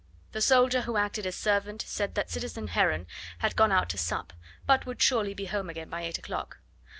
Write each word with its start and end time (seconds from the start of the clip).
The 0.31 0.41
soldier 0.41 0.81
who 0.81 0.97
acted 0.97 1.27
as 1.27 1.35
servant 1.35 1.83
said 1.83 2.15
that 2.15 2.31
citizen 2.31 2.69
Heron 2.69 3.05
had 3.37 3.55
gone 3.55 3.71
out 3.71 3.87
to 3.89 3.99
sup, 3.99 4.33
but 4.65 4.87
would 4.87 4.99
surely 4.99 5.35
be 5.35 5.45
home 5.45 5.69
again 5.69 5.89
by 5.91 6.01
eight 6.01 6.17
o'clock. 6.17 6.57